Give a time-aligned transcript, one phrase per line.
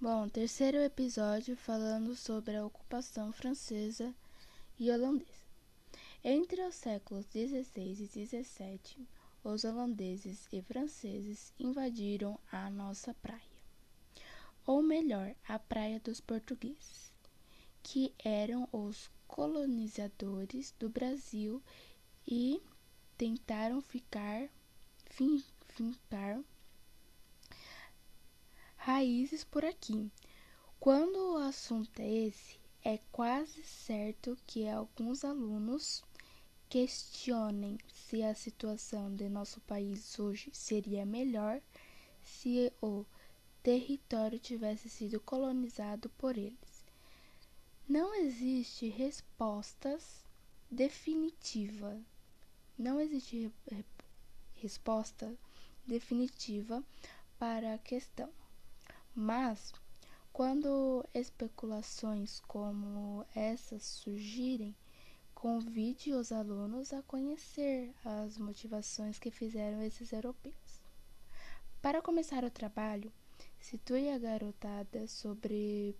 [0.00, 4.12] Bom, terceiro episódio falando sobre a ocupação francesa
[4.78, 5.30] e holandesa.
[6.22, 9.06] Entre os séculos XVI e XVII,
[9.44, 13.40] os holandeses e franceses invadiram a nossa praia,
[14.66, 17.12] ou melhor, a praia dos portugueses,
[17.82, 21.62] que eram os colonizadores do Brasil
[22.26, 22.60] e
[23.16, 24.48] tentaram ficar
[25.68, 26.42] fincar
[28.84, 30.12] raízes por aqui.
[30.78, 36.04] Quando o assunto é esse, é quase certo que alguns alunos
[36.68, 41.62] questionem se a situação de nosso país hoje seria melhor
[42.22, 43.06] se o
[43.62, 46.84] território tivesse sido colonizado por eles.
[47.88, 50.26] Não existe respostas
[50.70, 51.98] definitiva.
[52.78, 53.50] Não existe
[54.56, 55.34] resposta
[55.86, 56.84] definitiva
[57.38, 58.30] para a questão.
[59.14, 59.72] Mas,
[60.32, 64.74] quando especulações como essas surgirem,
[65.34, 70.82] convide os alunos a conhecer as motivações que fizeram esses europeus.
[71.80, 73.12] Para começar o trabalho,
[73.60, 75.94] situe a garotada sobre.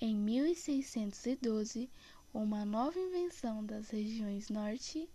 [0.00, 1.90] em 1612,
[2.32, 5.06] uma nova invenção das regiões norte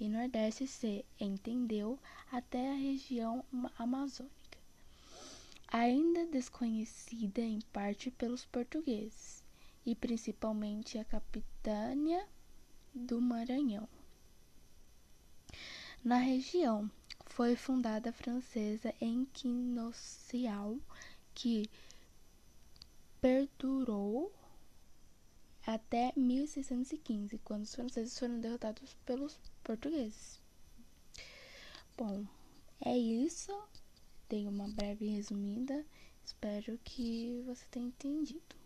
[0.00, 1.98] e nordeste se entendeu
[2.32, 3.44] até a região
[3.78, 4.43] amazônica
[5.74, 9.42] ainda desconhecida em parte pelos portugueses,
[9.84, 12.28] e principalmente a capitânia
[12.94, 13.88] do Maranhão.
[16.04, 16.88] Na região
[17.26, 20.78] foi fundada a francesa Equinocial,
[21.34, 21.68] que
[23.20, 24.32] perdurou
[25.66, 30.40] até 1615, quando os franceses foram derrotados pelos portugueses.
[31.96, 32.24] Bom,
[32.80, 33.50] é isso
[34.28, 35.84] dei uma breve resumida.
[36.24, 38.63] Espero que você tenha entendido.